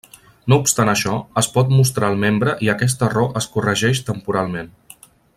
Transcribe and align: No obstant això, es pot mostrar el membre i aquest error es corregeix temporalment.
No 0.51 0.57
obstant 0.61 0.89
això, 0.93 1.17
es 1.41 1.49
pot 1.57 1.75
mostrar 1.81 2.09
el 2.13 2.17
membre 2.25 2.55
i 2.67 2.71
aquest 2.73 3.05
error 3.11 3.39
es 3.43 3.49
corregeix 3.57 4.01
temporalment. 4.13 4.73